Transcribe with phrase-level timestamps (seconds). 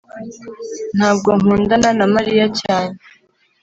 [0.97, 2.95] ntabwo nkundana na mariya cyane